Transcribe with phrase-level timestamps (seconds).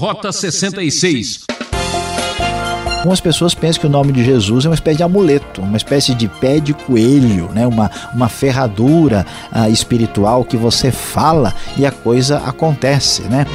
[0.00, 1.40] Rota 66.
[3.00, 6.14] Algumas pessoas pensam que o nome de Jesus é uma espécie de amuleto, uma espécie
[6.14, 7.66] de pé de coelho, né?
[7.66, 13.24] uma, uma ferradura uh, espiritual que você fala e a coisa acontece.
[13.24, 13.46] Né?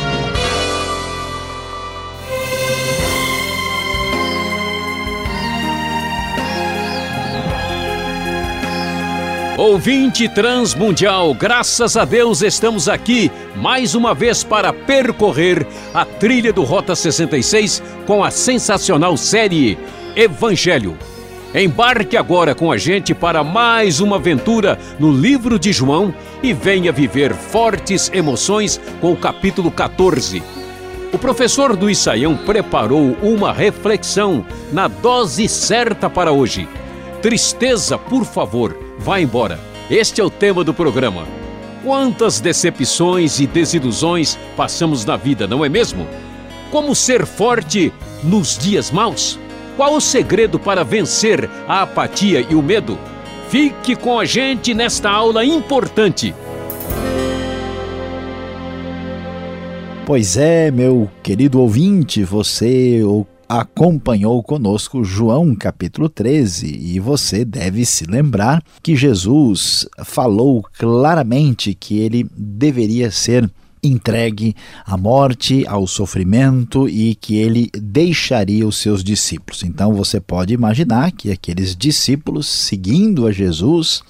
[9.65, 16.61] Ouvinte Transmundial, graças a Deus estamos aqui mais uma vez para percorrer a trilha do
[16.61, 19.75] Rota 66 com a sensacional série
[20.15, 20.95] Evangelho.
[21.51, 26.91] Embarque agora com a gente para mais uma aventura no livro de João e venha
[26.91, 30.43] viver fortes emoções com o capítulo 14.
[31.11, 36.70] O professor do Isaião preparou uma reflexão na dose certa para hoje.
[37.20, 39.59] Tristeza, por favor Vá embora.
[39.90, 41.27] Este é o tema do programa.
[41.84, 46.08] Quantas decepções e desilusões passamos na vida, não é mesmo?
[46.71, 49.38] Como ser forte nos dias maus?
[49.77, 52.98] Qual o segredo para vencer a apatia e o medo?
[53.49, 56.34] Fique com a gente nesta aula importante.
[60.05, 63.02] Pois é, meu querido ouvinte, você
[63.48, 72.00] acompanhou conosco João capítulo 13 e você deve se lembrar que Jesus falou claramente que
[72.00, 73.50] ele deveria ser
[73.84, 79.64] entregue à morte, ao sofrimento e que ele deixaria os seus discípulos.
[79.64, 84.04] Então você pode imaginar que aqueles discípulos seguindo a Jesus,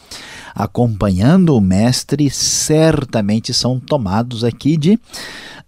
[0.56, 4.98] acompanhando o mestre, certamente são tomados aqui de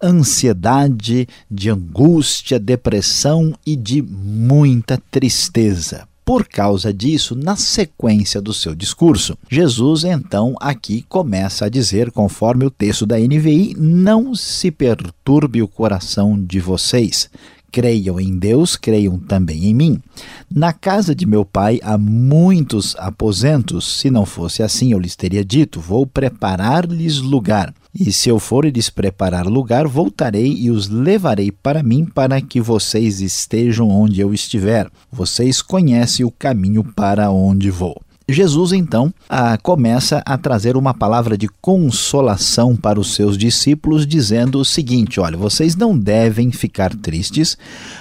[0.02, 6.08] ansiedade, de angústia, depressão e de muita tristeza.
[6.24, 12.66] Por causa disso, na sequência do seu discurso, Jesus então aqui começa a dizer, conforme
[12.66, 17.30] o texto da NVI: Não se perturbe o coração de vocês.
[17.72, 20.02] Creiam em Deus, creiam também em mim.
[20.50, 24.00] Na casa de meu pai há muitos aposentos.
[24.00, 27.74] Se não fosse assim, eu lhes teria dito: Vou preparar-lhes lugar.
[27.94, 32.62] E se eu for lhes preparar lugar, voltarei e os levarei para mim, para que
[32.62, 34.90] vocês estejam onde eu estiver.
[35.12, 38.00] Vocês conhecem o caminho para onde vou.
[38.30, 39.14] Jesus então
[39.64, 45.38] começa a trazer uma palavra de consolação para os seus discípulos, dizendo o seguinte: olha,
[45.38, 47.58] vocês não devem ficar tristes,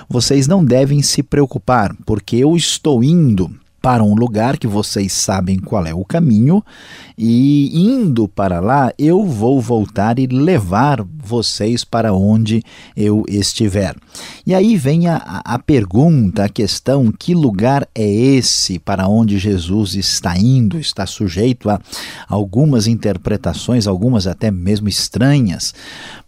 [0.08, 3.50] vocês não devem se preocupar, porque eu estou indo
[3.86, 6.60] para um lugar que vocês sabem qual é o caminho,
[7.16, 12.64] e indo para lá, eu vou voltar e levar vocês para onde
[12.96, 13.94] eu estiver.
[14.44, 19.94] E aí vem a, a pergunta, a questão: que lugar é esse para onde Jesus
[19.94, 20.80] está indo?
[20.80, 21.80] Está sujeito a
[22.28, 25.72] algumas interpretações, algumas até mesmo estranhas,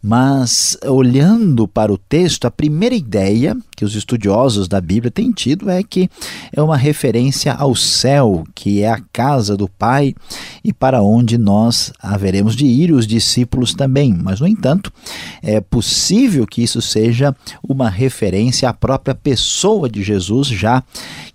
[0.00, 5.70] mas olhando para o texto, a primeira ideia que os estudiosos da Bíblia têm tido
[5.70, 6.10] é que
[6.52, 10.16] é uma referência ao céu, que é a casa do Pai
[10.64, 14.12] e para onde nós haveremos de ir, os discípulos também.
[14.12, 14.92] Mas, no entanto,
[15.40, 20.82] é possível que isso seja uma referência à própria pessoa de Jesus, já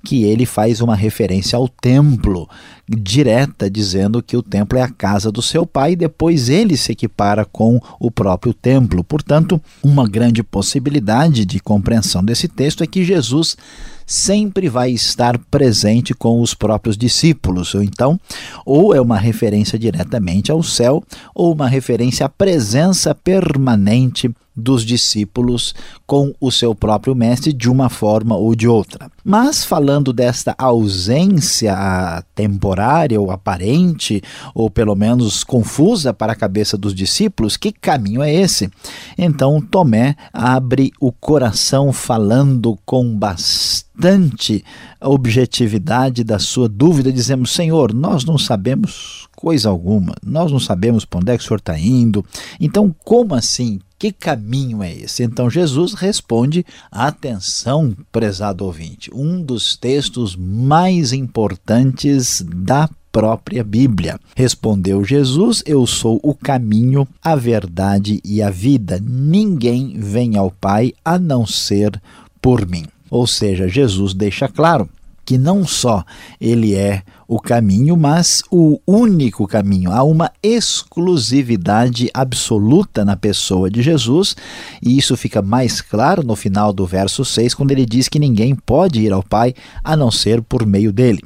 [0.03, 2.49] que ele faz uma referência ao templo
[2.95, 6.91] direta, dizendo que o templo é a casa do seu pai, e depois ele se
[6.91, 9.03] equipara com o próprio templo.
[9.03, 13.57] Portanto, uma grande possibilidade de compreensão desse texto é que Jesus
[14.05, 17.73] sempre vai estar presente com os próprios discípulos.
[17.73, 18.19] Ou então,
[18.65, 21.03] ou é uma referência diretamente ao céu,
[21.33, 25.73] ou uma referência à presença permanente dos discípulos
[26.05, 29.11] com o seu próprio mestre de uma forma ou de outra.
[29.23, 34.21] Mas falando desta ausência temporária ou aparente,
[34.53, 38.69] ou pelo menos confusa para a cabeça dos discípulos, que caminho é esse?
[39.17, 44.63] Então Tomé abre o coração falando com bastante
[44.99, 51.19] objetividade da sua dúvida, dizemos: Senhor, nós não sabemos coisa alguma, nós não sabemos para
[51.19, 52.25] onde é que o senhor está indo,
[52.61, 53.81] então como assim?
[53.99, 55.21] Que caminho é esse?
[55.21, 64.17] Então Jesus responde: atenção, prezado ouvinte, um dos textos mais importantes da própria Bíblia.
[64.33, 68.97] Respondeu Jesus: Eu sou o caminho, a verdade e a vida.
[69.05, 72.01] Ninguém vem ao Pai a não ser
[72.41, 72.85] por mim.
[73.09, 74.89] Ou seja, Jesus deixa claro
[75.25, 76.03] que não só
[76.39, 79.91] ele é o caminho, mas o único caminho.
[79.91, 84.35] Há uma exclusividade absoluta na pessoa de Jesus,
[84.81, 88.55] e isso fica mais claro no final do verso 6, quando ele diz que ninguém
[88.55, 89.53] pode ir ao Pai
[89.83, 91.21] a não ser por meio dele.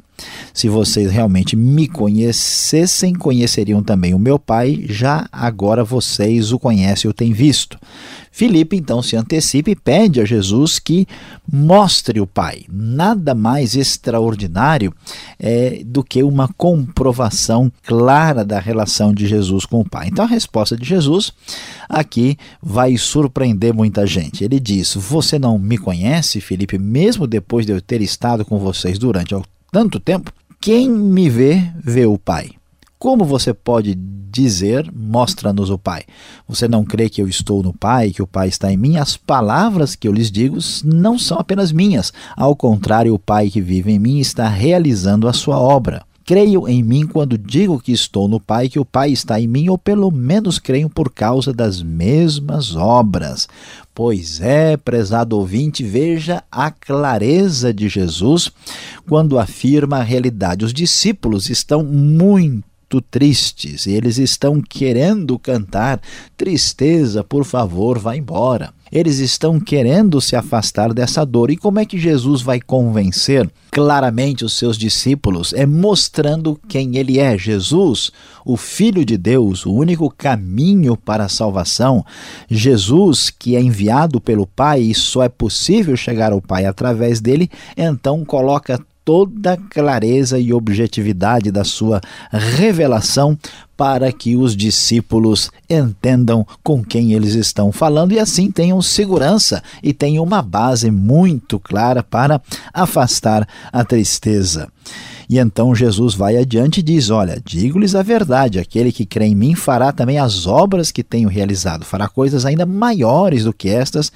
[0.52, 7.08] Se vocês realmente me conhecessem, conheceriam também o meu Pai, já agora vocês o conhecem
[7.08, 7.78] e o têm visto.
[8.38, 11.08] Filipe então se antecipa e pede a Jesus que
[11.50, 12.62] mostre o Pai.
[12.70, 14.94] Nada mais extraordinário
[15.40, 20.06] é, do que uma comprovação clara da relação de Jesus com o Pai.
[20.06, 21.32] Então a resposta de Jesus
[21.88, 24.44] aqui vai surpreender muita gente.
[24.44, 28.98] Ele diz: Você não me conhece, Filipe, mesmo depois de eu ter estado com vocês
[28.98, 29.34] durante
[29.70, 30.32] tanto tempo?
[30.60, 32.50] Quem me vê, vê o Pai.
[32.98, 36.02] Como você pode dizer, mostra-nos o Pai?
[36.48, 38.96] Você não crê que eu estou no Pai, que o Pai está em mim?
[38.96, 42.12] As palavras que eu lhes digo não são apenas minhas.
[42.36, 46.02] Ao contrário, o Pai que vive em mim está realizando a sua obra.
[46.24, 49.70] Creio em mim quando digo que estou no Pai, que o Pai está em mim,
[49.70, 53.48] ou pelo menos creio por causa das mesmas obras.
[53.98, 58.48] Pois é, prezado ouvinte, veja a clareza de Jesus
[59.08, 60.64] quando afirma a realidade.
[60.64, 66.00] Os discípulos estão muito muito tristes e eles estão querendo cantar:
[66.36, 68.72] tristeza, por favor, vá embora.
[68.90, 71.50] Eles estão querendo se afastar dessa dor.
[71.50, 75.52] E como é que Jesus vai convencer claramente os seus discípulos?
[75.52, 77.36] É mostrando quem ele é.
[77.36, 78.10] Jesus,
[78.46, 82.02] o Filho de Deus, o único caminho para a salvação.
[82.48, 87.50] Jesus, que é enviado pelo Pai e só é possível chegar ao Pai através dele,
[87.76, 91.98] então coloca toda clareza e objetividade da sua
[92.30, 93.38] revelação
[93.74, 99.94] para que os discípulos entendam com quem eles estão falando e assim tenham segurança e
[99.94, 102.38] tenham uma base muito clara para
[102.70, 104.68] afastar a tristeza.
[105.26, 109.34] E então Jesus vai adiante e diz: Olha, digo-lhes a verdade, aquele que crê em
[109.34, 114.12] mim fará também as obras que tenho realizado, fará coisas ainda maiores do que estas,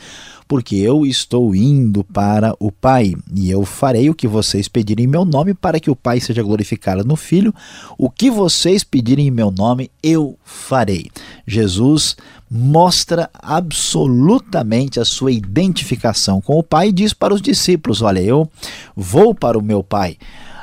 [0.52, 5.08] porque eu estou indo para o Pai, e eu farei o que vocês pedirem em
[5.08, 7.54] meu nome, para que o Pai seja glorificado no Filho.
[7.96, 11.06] O que vocês pedirem em meu nome, eu farei.
[11.46, 12.18] Jesus
[12.50, 18.46] mostra absolutamente a sua identificação com o Pai e diz para os discípulos: Olha, eu
[18.94, 20.18] vou para o meu Pai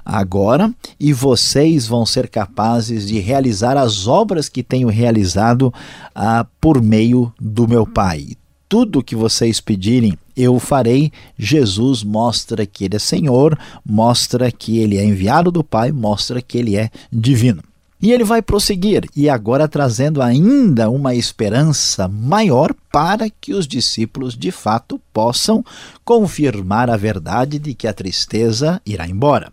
[0.05, 5.73] agora e vocês vão ser capazes de realizar as obras que tenho realizado
[6.13, 8.37] ah, por meio do meu Pai.
[8.69, 11.11] Tudo que vocês pedirem, eu farei.
[11.35, 16.55] Jesus mostra que ele é Senhor, mostra que ele é enviado do Pai, mostra que
[16.59, 17.63] ele é divino.
[18.01, 24.37] E ele vai prosseguir, e agora trazendo ainda uma esperança maior para que os discípulos
[24.37, 25.65] de fato possam
[26.05, 29.51] confirmar a verdade de que a tristeza irá embora.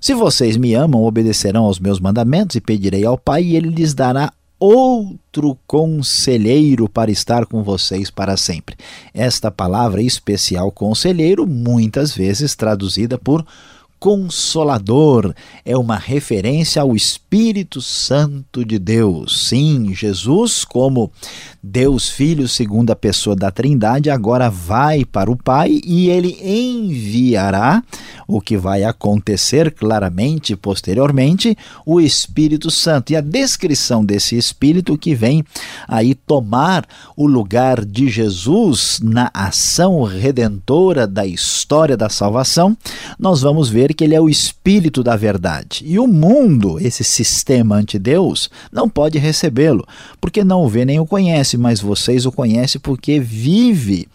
[0.00, 3.94] Se vocês me amam, obedecerão aos meus mandamentos e pedirei ao Pai, e ele lhes
[3.94, 8.76] dará outro conselheiro para estar com vocês para sempre.
[9.14, 13.46] Esta palavra especial conselheiro, muitas vezes traduzida por
[13.98, 15.34] Consolador
[15.64, 19.48] é uma referência ao Espírito Santo de Deus.
[19.48, 21.10] Sim, Jesus, como
[21.62, 27.82] Deus Filho, segunda pessoa da Trindade, agora vai para o Pai e ele enviará
[28.26, 33.12] o que vai acontecer claramente posteriormente, o Espírito Santo.
[33.12, 35.42] E a descrição desse Espírito que vem
[35.88, 36.86] aí tomar
[37.16, 42.76] o lugar de Jesus na ação redentora da história da salvação,
[43.18, 45.82] nós vamos ver que ele é o Espírito da verdade.
[45.86, 49.86] E o mundo, esse sistema anti-Deus, não pode recebê-lo,
[50.20, 54.08] porque não o vê nem o conhece, mas vocês o conhecem porque vive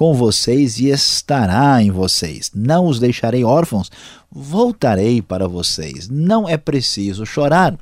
[0.00, 2.50] com vocês e estará em vocês.
[2.54, 3.90] Não os deixarei órfãos,
[4.32, 6.08] voltarei para vocês.
[6.08, 7.76] Não é preciso chorar,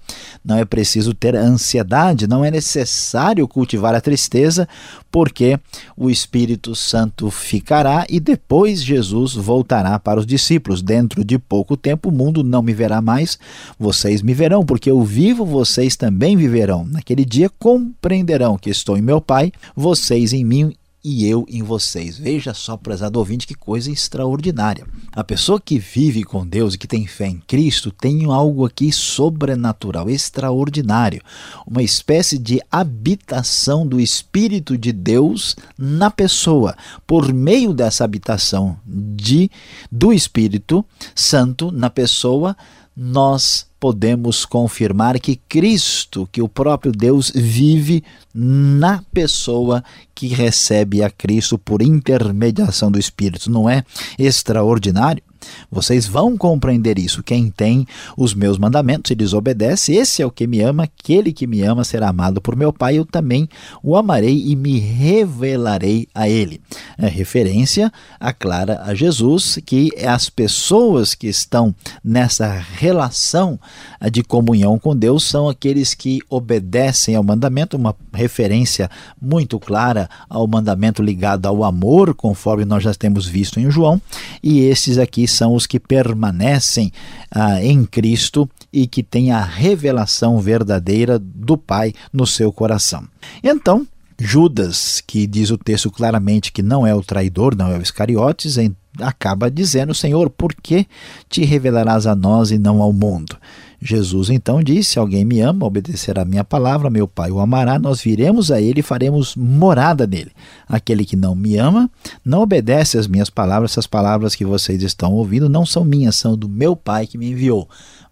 [0.45, 4.69] não é preciso ter ansiedade, não é necessário cultivar a tristeza,
[5.13, 5.61] porque
[5.97, 10.83] o Espírito Santo ficará e depois Jesus voltará para os discípulos.
[10.83, 13.39] Dentro de pouco tempo o mundo não me verá mais,
[13.79, 16.85] vocês me verão, porque eu vivo, vocês também viverão.
[16.85, 20.75] Naquele dia compreenderão que estou em meu Pai, vocês em mim
[21.09, 22.19] e eu em vocês.
[22.19, 24.87] Veja só, prezado ouvinte, que coisa extraordinária.
[25.13, 28.93] A pessoa que vive com Deus e que tem fé em Cristo tem algo aqui
[28.93, 31.23] sobrenatural, extraordinário,
[31.67, 36.77] uma espécie de habitação do Espírito de Deus na pessoa.
[37.07, 39.51] Por meio dessa habitação de
[39.91, 40.85] do Espírito
[41.15, 42.55] Santo na pessoa,
[42.95, 48.03] nós podemos confirmar que Cristo, que o próprio Deus vive
[48.35, 49.83] na pessoa
[50.15, 53.51] que recebe a Cristo por intermediação do Espírito.
[53.51, 53.85] Não é
[54.19, 55.23] extraordinário?
[55.71, 57.23] Vocês vão compreender isso.
[57.23, 60.85] Quem tem os meus mandamentos e lhes obedece, esse é o que me ama.
[60.85, 62.99] Aquele que me ama será amado por meu Pai.
[62.99, 63.49] Eu também
[63.83, 66.61] o amarei e me revelarei a ele.
[66.97, 73.59] É referência, aclara a Jesus, que as pessoas que estão nessa relação
[74.11, 78.91] de comunhão com Deus são aqueles que obedecem ao mandamento, uma referência
[79.21, 84.01] muito clara ao mandamento ligado ao amor, conforme nós já temos visto em João,
[84.43, 86.93] e esses aqui são os que permanecem
[87.31, 93.05] ah, em Cristo e que têm a revelação verdadeira do Pai no seu coração.
[93.43, 93.87] Então,
[94.21, 98.57] Judas, que diz o texto claramente que não é o traidor, não é o Iscariotes,
[99.01, 100.87] acaba dizendo: Senhor, por que
[101.29, 103.37] te revelarás a nós e não ao mundo?
[103.81, 107.79] Jesus então disse: Se alguém me ama, obedecerá a minha palavra, meu Pai o amará,
[107.79, 110.33] nós viremos a ele e faremos morada nele.
[110.69, 111.89] Aquele que não me ama,
[112.25, 116.37] não obedece às minhas palavras, essas palavras que vocês estão ouvindo não são minhas, são
[116.37, 117.69] do meu Pai que me enviou.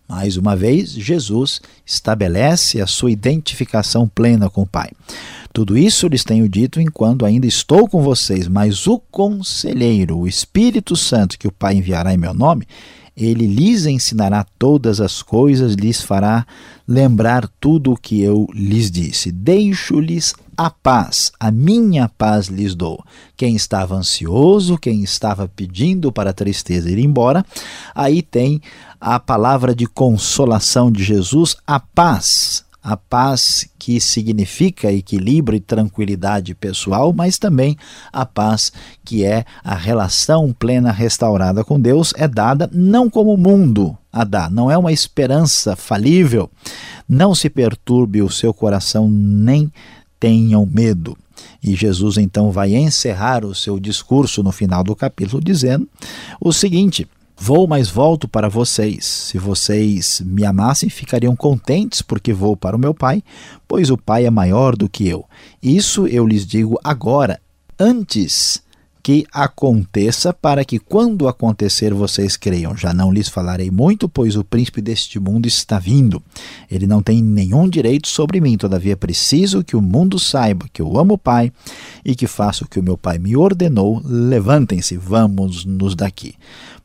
[0.08, 4.90] Mais uma vez, Jesus estabelece a sua identificação plena com o Pai.
[5.52, 10.94] Tudo isso lhes tenho dito enquanto ainda estou com vocês, mas o conselheiro, o Espírito
[10.94, 12.68] Santo que o Pai enviará em meu nome,
[13.16, 16.46] ele lhes ensinará todas as coisas, lhes fará
[16.86, 19.32] lembrar tudo o que eu lhes disse.
[19.32, 23.02] Deixo-lhes a paz, a minha paz lhes dou.
[23.34, 27.44] Quem estava ansioso, quem estava pedindo para a tristeza ir embora,
[27.94, 28.60] aí tem
[29.00, 36.54] a palavra de consolação de Jesus, a paz a paz que significa equilíbrio e tranquilidade
[36.54, 37.76] pessoal, mas também
[38.12, 38.72] a paz
[39.04, 44.22] que é a relação plena restaurada com Deus, é dada não como o mundo a
[44.22, 46.48] dá, não é uma esperança falível.
[47.08, 49.70] Não se perturbe o seu coração, nem
[50.20, 51.18] tenham medo.
[51.60, 55.88] E Jesus então vai encerrar o seu discurso no final do capítulo dizendo
[56.40, 57.06] o seguinte:
[57.38, 59.04] Vou, mas volto para vocês.
[59.04, 63.22] Se vocês me amassem, ficariam contentes, porque vou para o meu Pai,
[63.68, 65.24] pois o Pai é maior do que eu.
[65.62, 67.38] Isso eu lhes digo agora,
[67.78, 68.64] antes
[69.06, 72.76] que aconteça, para que quando acontecer vocês creiam.
[72.76, 76.20] Já não lhes falarei muito, pois o príncipe deste mundo está vindo.
[76.68, 80.98] Ele não tem nenhum direito sobre mim, todavia preciso que o mundo saiba que eu
[80.98, 81.52] amo o Pai
[82.04, 84.02] e que faço o que o meu Pai me ordenou.
[84.04, 86.34] Levantem-se, vamos nos daqui.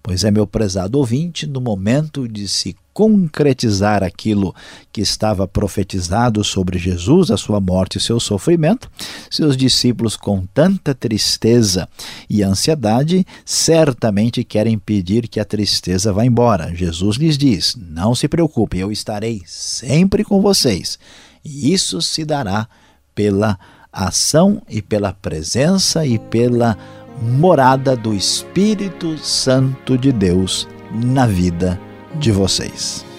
[0.04, 4.54] Pois é, meu prezado ouvinte, no momento de se concretizar aquilo
[4.92, 8.90] que estava profetizado sobre Jesus, a sua morte e seu sofrimento,
[9.30, 11.88] seus discípulos, com tanta tristeza
[12.30, 16.76] e ansiedade, certamente querem pedir que a tristeza vá embora.
[16.76, 20.98] Jesus lhes diz: Não se preocupem, eu estarei sempre com vocês.
[21.46, 22.68] E isso se dará
[23.14, 23.58] pela
[23.92, 26.78] ação e pela presença e pela
[27.22, 31.80] morada do Espírito Santo de Deus na vida
[32.16, 33.11] de vocês.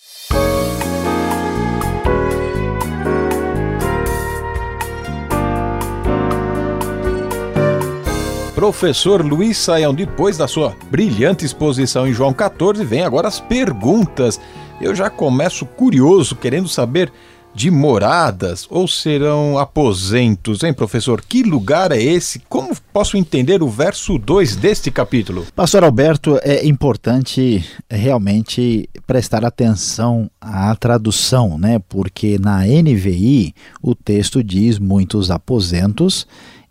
[8.63, 14.39] Professor Luiz Saião, depois da sua brilhante exposição em João 14, vem agora as perguntas.
[14.79, 17.11] Eu já começo curioso, querendo saber
[17.53, 21.21] de moradas ou serão aposentos, hein, professor?
[21.21, 22.39] Que lugar é esse?
[22.47, 25.45] Como posso entender o verso 2 deste capítulo?
[25.53, 31.79] Pastor Alberto, é importante realmente prestar atenção à tradução, né?
[31.89, 36.25] Porque na NVI o texto diz muitos aposentos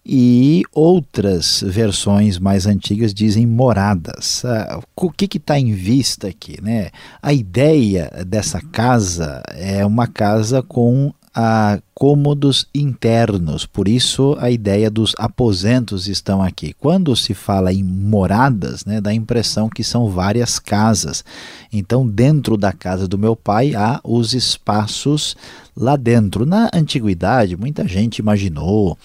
[0.04, 4.44] e outras versões mais antigas dizem moradas.
[4.44, 6.60] Ah, o que está em vista aqui?
[6.60, 6.90] Né?
[7.22, 14.90] A ideia dessa casa é uma casa com a cômodos internos, por isso a ideia
[14.90, 16.74] dos aposentos estão aqui.
[16.80, 21.24] Quando se fala em moradas, né, dá a impressão que são várias casas.
[21.72, 25.36] Então, dentro da casa do meu pai há os espaços
[25.76, 26.44] lá dentro.
[26.44, 28.98] Na antiguidade, muita gente imaginou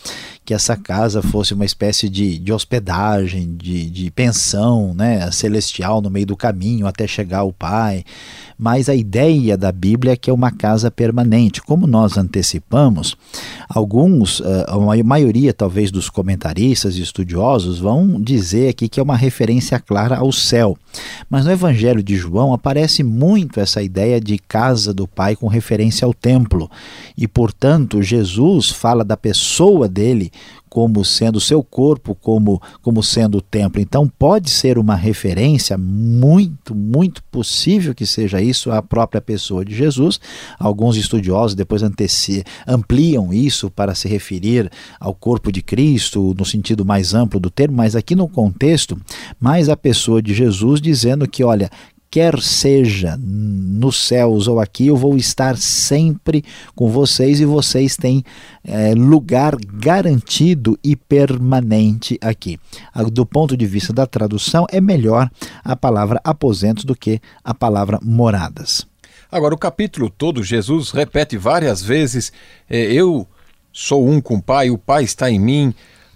[0.43, 6.09] que essa casa fosse uma espécie de, de hospedagem, de, de pensão né, celestial no
[6.09, 8.05] meio do caminho até chegar ao Pai.
[8.57, 11.61] Mas a ideia da Bíblia é que é uma casa permanente.
[11.61, 12.86] Como nós antecipamos,
[13.67, 19.15] alguns, eh, a maioria talvez dos comentaristas e estudiosos vão dizer aqui que é uma
[19.15, 20.77] referência clara ao céu.
[21.29, 26.05] Mas no Evangelho de João aparece muito essa ideia de casa do Pai com referência
[26.05, 26.69] ao templo.
[27.17, 30.31] E, portanto, Jesus fala da pessoa dele
[30.69, 33.81] como sendo seu corpo, como, como sendo o templo.
[33.81, 39.75] Então pode ser uma referência muito, muito possível que seja isso à própria pessoa de
[39.75, 40.19] Jesus.
[40.59, 41.81] Alguns estudiosos depois
[42.67, 47.77] ampliam isso para se referir ao corpo de Cristo no sentido mais amplo do termo,
[47.77, 48.99] mas aqui no contexto,
[49.39, 51.69] mais a pessoa de Jesus dizendo que, olha,
[52.09, 56.43] quer seja nos céus ou aqui, eu vou estar sempre
[56.75, 58.23] com vocês e vocês têm
[58.63, 62.59] é, lugar garantido e permanente aqui.
[63.11, 65.29] Do ponto de vista da tradução, é melhor
[65.63, 68.87] a palavra aposentos do que a palavra moradas.
[69.31, 72.31] Agora, o capítulo todo, Jesus repete várias vezes:
[72.69, 73.27] é, Eu
[73.73, 75.73] sou um com o Pai, o Pai está em mim.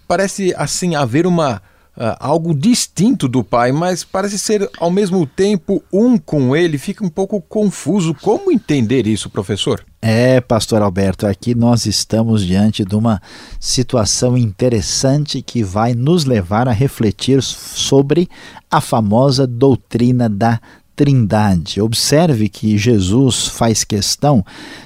[0.08, 1.62] Parece assim haver uma
[1.96, 6.78] uh, algo distinto do pai, mas parece ser ao mesmo tempo um com ele.
[6.78, 8.14] Fica um pouco confuso.
[8.14, 9.84] Como entender isso, professor?
[10.00, 13.22] É, pastor Alberto, aqui nós estamos diante de uma
[13.60, 18.28] situação interessante que vai nos levar a refletir sobre
[18.70, 20.60] a famosa doutrina da
[20.94, 21.80] Trindade.
[21.80, 24.44] Observe que Jesus faz questão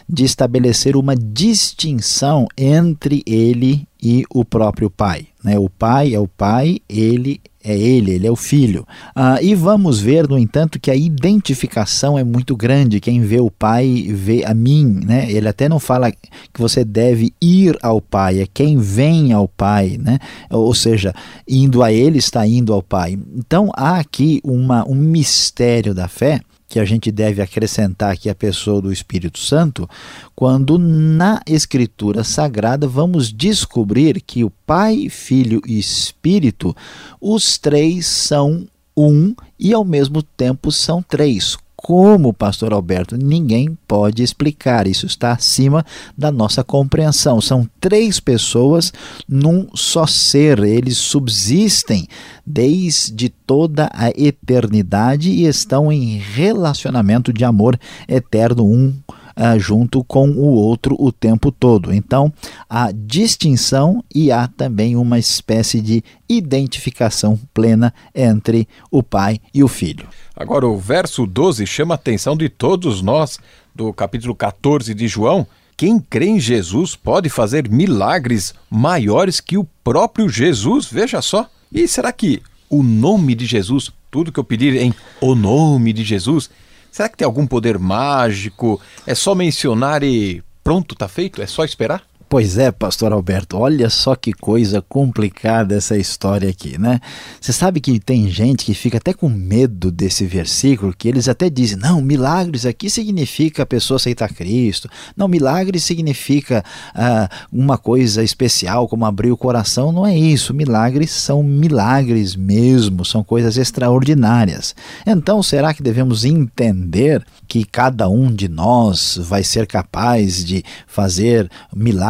[0.09, 5.27] de estabelecer uma distinção entre ele e o próprio Pai.
[5.47, 5.57] Né?
[5.57, 8.85] O Pai é o Pai, ele é ele, ele é o filho.
[9.15, 13.01] Ah, e vamos ver, no entanto, que a identificação é muito grande.
[13.01, 15.01] Quem vê o Pai vê a mim.
[15.05, 15.31] Né?
[15.31, 16.19] Ele até não fala que
[16.59, 19.99] você deve ir ao Pai, é quem vem ao Pai.
[20.01, 20.19] Né?
[20.51, 21.15] Ou seja,
[21.49, 23.17] indo a ele está indo ao Pai.
[23.37, 28.35] Então há aqui uma, um mistério da fé que a gente deve acrescentar aqui a
[28.35, 29.89] pessoa do Espírito Santo,
[30.35, 36.75] quando na Escritura Sagrada vamos descobrir que o Pai, Filho e Espírito,
[37.21, 44.21] os três são um e ao mesmo tempo são três, como, pastor Alberto, ninguém pode
[44.21, 44.89] explicar.
[44.89, 45.87] Isso está acima
[46.19, 47.41] da nossa compreensão.
[47.41, 48.93] São três pessoas
[49.29, 50.59] num só ser.
[50.65, 52.09] Eles subsistem
[52.45, 58.93] desde toda a eternidade e estão em relacionamento de amor eterno um
[59.37, 61.93] uh, junto com o outro o tempo todo.
[61.93, 62.33] Então,
[62.69, 69.69] há distinção e há também uma espécie de identificação plena entre o pai e o
[69.69, 70.09] filho.
[70.35, 73.39] Agora, o verso 12 chama a atenção de todos nós,
[73.75, 75.47] do capítulo 14 de João.
[75.77, 81.49] Quem crê em Jesus pode fazer milagres maiores que o próprio Jesus, veja só.
[81.71, 86.03] E será que o nome de Jesus, tudo que eu pedir em o nome de
[86.03, 86.51] Jesus,
[86.97, 88.81] Será que tem algum poder mágico?
[89.07, 91.43] É só mencionar e pronto, tá feito?
[91.43, 92.03] É só esperar?
[92.29, 97.01] Pois é, pastor Alberto, olha só que coisa complicada essa história aqui, né?
[97.41, 101.49] Você sabe que tem gente que fica até com medo desse versículo, que eles até
[101.49, 108.25] dizem: não, milagres aqui significa a pessoa aceitar Cristo, não, milagres significa ah, uma coisa
[108.25, 109.93] especial, como abrir o coração.
[109.93, 114.75] Não é isso, milagres são milagres mesmo, são coisas extraordinárias.
[115.07, 121.49] Então, será que devemos entender que cada um de nós vai ser capaz de fazer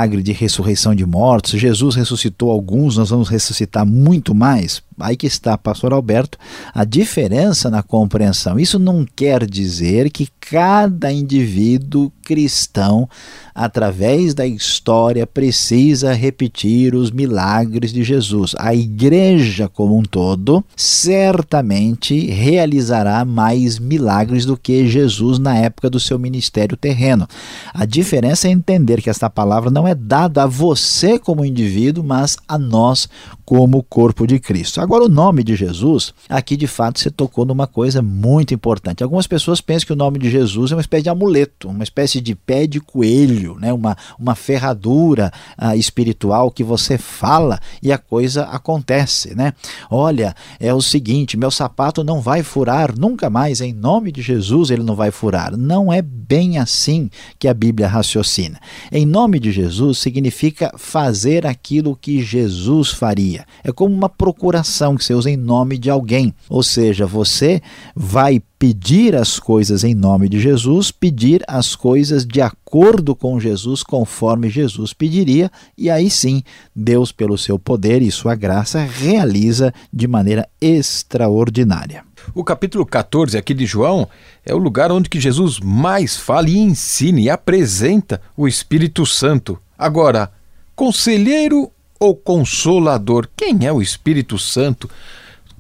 [0.07, 1.59] milagre de ressurreição de mortos.
[1.59, 4.83] Jesus ressuscitou alguns, nós vamos ressuscitar muito mais.
[4.99, 6.39] Aí que está, pastor Alberto,
[6.75, 8.59] a diferença na compreensão.
[8.59, 13.09] Isso não quer dizer que cada indivíduo cristão,
[13.55, 18.55] através da história, precisa repetir os milagres de Jesus.
[18.59, 26.01] A igreja como um todo certamente realizará mais milagres do que Jesus na época do
[26.01, 27.29] seu ministério terreno.
[27.75, 32.37] A diferença é entender que esta palavra não é dada a você como indivíduo, mas
[32.49, 33.09] a nós
[33.45, 34.81] como corpo de Cristo.
[34.87, 39.03] Agora, o nome de Jesus, aqui de fato você tocou numa coisa muito importante.
[39.03, 42.21] Algumas pessoas pensam que o nome de Jesus é uma espécie de amuleto, uma espécie
[42.21, 43.73] de pé de coelho, né?
[43.73, 49.35] uma, uma ferradura ah, espiritual que você fala e a coisa acontece.
[49.35, 49.55] Né?
[49.91, 54.71] Olha, é o seguinte: meu sapato não vai furar nunca mais, em nome de Jesus
[54.71, 55.57] ele não vai furar.
[55.57, 58.61] Não é bem assim que a Bíblia raciocina.
[58.93, 63.45] Em nome de Jesus significa fazer aquilo que Jesus faria.
[63.65, 66.35] É como uma procuração que você usa em nome de alguém.
[66.49, 67.63] Ou seja, você
[67.95, 73.83] vai pedir as coisas em nome de Jesus, pedir as coisas de acordo com Jesus,
[73.83, 76.43] conforme Jesus pediria, e aí sim,
[76.75, 82.05] Deus, pelo seu poder e sua graça, realiza de maneira extraordinária.
[82.35, 84.09] O capítulo 14 aqui de João
[84.45, 89.59] é o lugar onde que Jesus mais fala e ensina e apresenta o Espírito Santo.
[89.79, 90.31] Agora,
[90.75, 93.29] conselheiro ou consolador?
[93.37, 94.89] Quem é o Espírito Santo?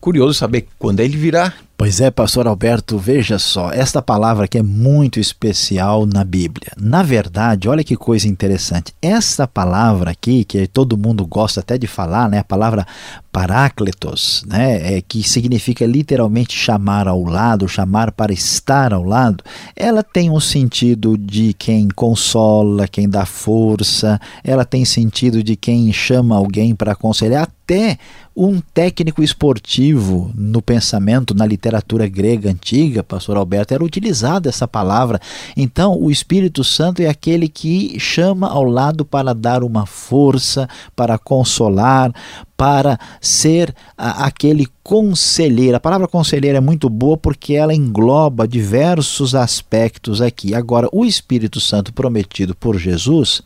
[0.00, 1.52] Curioso saber quando ele virá.
[1.78, 6.72] Pois é, pastor Alberto, veja só, esta palavra que é muito especial na Bíblia.
[6.74, 8.94] Na verdade, olha que coisa interessante.
[9.02, 12.86] Esta palavra aqui, que todo mundo gosta até de falar, né, a palavra
[13.30, 19.44] parácletos, né, é, que significa literalmente chamar ao lado, chamar para estar ao lado,
[19.76, 25.92] ela tem um sentido de quem consola, quem dá força, ela tem sentido de quem
[25.92, 27.98] chama alguém para aconselhar, até
[28.36, 35.20] um técnico esportivo no pensamento, na literatura grega antiga, pastor Alberto, era utilizada essa palavra.
[35.56, 41.18] Então, o Espírito Santo é aquele que chama ao lado para dar uma força, para
[41.18, 42.12] consolar,
[42.56, 45.76] para ser a, aquele conselheiro.
[45.76, 50.54] A palavra conselheiro é muito boa porque ela engloba diversos aspectos aqui.
[50.54, 53.42] Agora, o Espírito Santo prometido por Jesus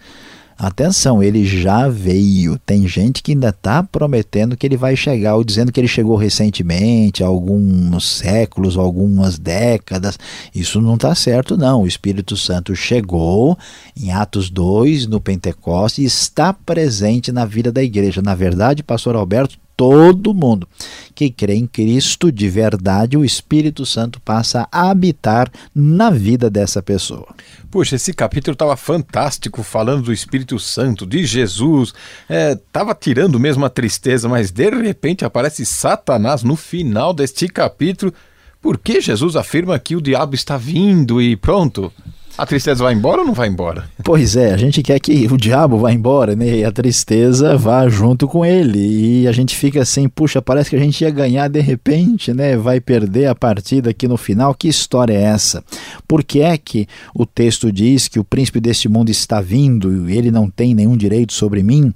[0.61, 2.59] Atenção, ele já veio.
[2.59, 6.17] Tem gente que ainda está prometendo que ele vai chegar, ou dizendo que ele chegou
[6.17, 10.19] recentemente, alguns séculos, algumas décadas.
[10.55, 11.85] Isso não está certo, não.
[11.85, 13.57] O Espírito Santo chegou
[13.97, 18.21] em Atos 2, no Pentecoste, e está presente na vida da igreja.
[18.21, 20.69] Na verdade, pastor Alberto, todo mundo
[21.15, 26.83] que crê em Cristo de verdade, o Espírito Santo passa a habitar na vida dessa
[26.83, 27.29] pessoa.
[27.71, 31.95] Puxa, esse capítulo estava fantástico, falando do Espírito Santo, de Jesus,
[32.29, 38.13] estava é, tirando mesmo a tristeza, mas de repente aparece Satanás no final deste capítulo.
[38.61, 41.91] Por que Jesus afirma que o diabo está vindo e pronto?
[42.39, 43.85] A tristeza vai embora ou não vai embora?
[44.03, 46.59] Pois é, a gente quer que o diabo vá embora, né?
[46.59, 48.79] E a tristeza vá junto com ele.
[49.23, 52.57] E a gente fica assim, puxa, parece que a gente ia ganhar de repente, né?
[52.57, 54.55] Vai perder a partida aqui no final.
[54.55, 55.63] Que história é essa?
[56.09, 60.17] Por que é que o texto diz que o príncipe deste mundo está vindo e
[60.17, 61.93] ele não tem nenhum direito sobre mim?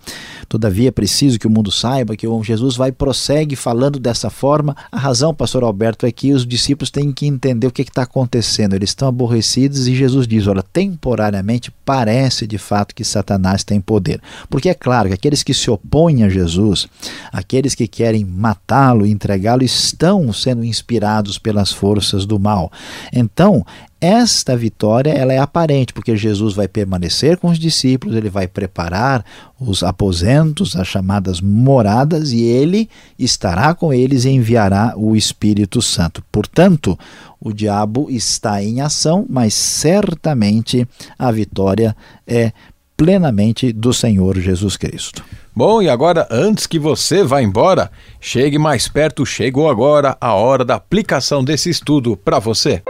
[0.49, 4.77] Todavia é preciso que o mundo saiba que o Jesus vai prossegue falando dessa forma.
[4.93, 8.75] A razão, pastor Alberto, é que os discípulos têm que entender o que está acontecendo.
[8.75, 13.81] Eles estão aborrecidos e Jesus diz diz, olha, temporariamente parece de fato que Satanás tem
[13.81, 14.21] poder.
[14.49, 16.87] Porque é claro que aqueles que se opõem a Jesus,
[17.33, 22.71] aqueles que querem matá-lo entregá-lo, estão sendo inspirados pelas forças do mal.
[23.13, 23.65] Então,
[24.05, 29.25] esta vitória ela é aparente, porque Jesus vai permanecer com os discípulos, ele vai preparar
[29.59, 36.23] os aposentos, as chamadas moradas, e ele estará com eles e enviará o Espírito Santo.
[36.31, 36.99] Portanto,
[37.41, 40.87] o diabo está em ação, mas certamente
[41.19, 42.53] a vitória é
[42.99, 45.25] plenamente do Senhor Jesus Cristo.
[45.57, 47.91] Bom, e agora, antes que você vá embora,
[48.21, 52.83] chegue mais perto, chegou agora a hora da aplicação desse estudo para você.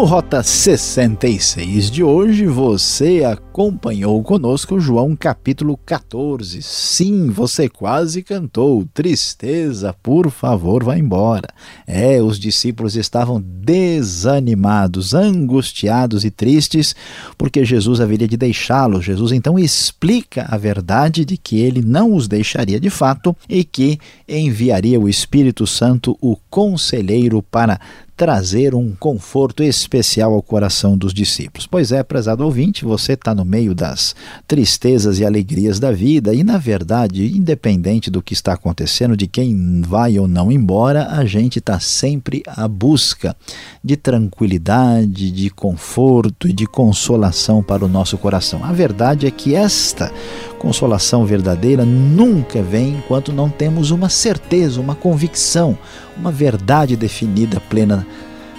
[0.00, 6.62] No Rota 66 de hoje, você acompanhou conosco João capítulo 14.
[6.62, 8.88] Sim, você quase cantou.
[8.94, 11.48] Tristeza, por favor, vá embora.
[11.86, 16.96] É, os discípulos estavam desanimados, angustiados e tristes
[17.36, 19.04] porque Jesus haveria de deixá-los.
[19.04, 23.98] Jesus então explica a verdade de que ele não os deixaria de fato e que
[24.26, 27.78] enviaria o Espírito Santo, o conselheiro, para
[28.20, 31.66] trazer um conforto especial ao coração dos discípulos.
[31.66, 34.14] Pois é, prezado ouvinte, você está no meio das
[34.46, 39.80] tristezas e alegrias da vida e, na verdade, independente do que está acontecendo, de quem
[39.80, 43.34] vai ou não embora, a gente está sempre à busca
[43.82, 48.62] de tranquilidade, de conforto e de consolação para o nosso coração.
[48.62, 50.12] A verdade é que esta
[50.60, 55.76] consolação verdadeira nunca vem enquanto não temos uma certeza, uma convicção,
[56.16, 58.06] uma verdade definida plena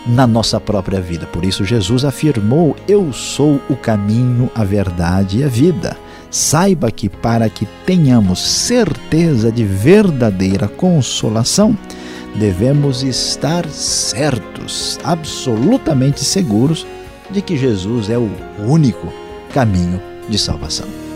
[0.08, 1.28] na nossa própria vida.
[1.28, 5.96] Por isso, Jesus afirmou: Eu sou o caminho, a verdade e a vida.
[6.32, 11.78] Saiba que para que tenhamos certeza de verdadeira consolação,
[12.34, 16.88] devemos estar certos, absolutamente seguros,
[17.30, 18.30] de que Jesus é o
[18.66, 19.08] único
[19.54, 21.11] caminho de salvação.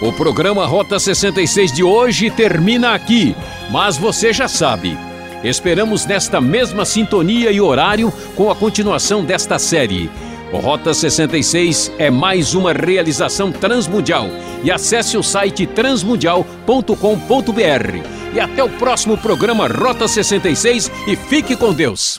[0.00, 3.36] O programa Rota 66 de hoje termina aqui,
[3.70, 4.96] mas você já sabe.
[5.44, 10.10] Esperamos nesta mesma sintonia e horário com a continuação desta série.
[10.52, 14.26] O Rota 66 é mais uma realização transmundial.
[14.64, 18.34] E acesse o site transmundial.com.br.
[18.34, 22.18] E até o próximo programa Rota 66 e fique com Deus.